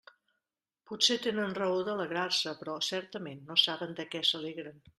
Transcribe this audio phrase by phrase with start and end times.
[0.91, 4.85] Potser tenen raó d'alegrar-se; però, certament, no saben de què s'alegren.